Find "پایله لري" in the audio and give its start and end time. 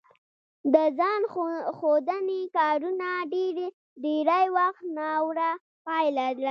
5.85-6.39